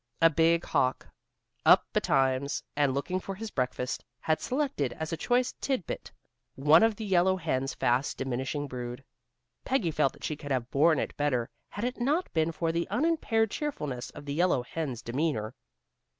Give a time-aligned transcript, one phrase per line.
[0.19, 1.05] A big hawk,
[1.63, 6.11] up betimes, and looking for his breakfast, had selected as a choice tit bit,
[6.55, 9.03] one of the yellow hen's fast diminishing brood.
[9.63, 12.87] Peggy felt that she could have borne it better had it not been for the
[12.89, 15.53] unimpaired cheerfulness of the yellow hen's demeanor.